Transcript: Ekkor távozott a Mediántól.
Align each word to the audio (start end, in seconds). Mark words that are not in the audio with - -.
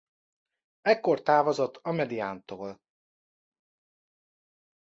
Ekkor 0.81 1.21
távozott 1.21 1.79
a 1.81 1.91
Mediántól. 1.91 2.81